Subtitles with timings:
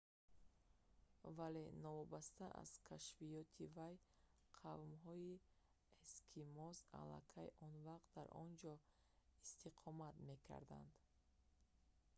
[1.37, 3.95] вале новобаста аз кашфиёти вай
[4.59, 5.33] қавмҳои
[6.05, 8.73] эскимос аллакай он вақт дар он ҷо
[9.43, 10.91] истиқомат мекарданд